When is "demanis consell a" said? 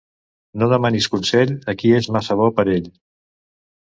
0.71-1.77